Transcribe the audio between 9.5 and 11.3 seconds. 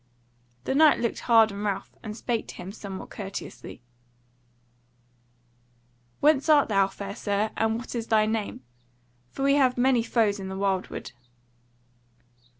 have many foes in the wildwood."